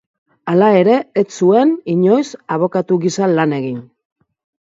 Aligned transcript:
Hala 0.51 0.69
ere, 0.77 0.95
ez 1.21 1.25
zuen 1.39 1.73
inoiz 1.97 2.25
abokatu 2.57 2.99
gisa 3.05 3.31
lan 3.37 3.55
egin. 3.61 3.79